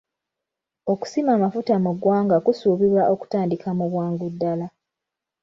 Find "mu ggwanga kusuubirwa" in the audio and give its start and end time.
1.83-3.03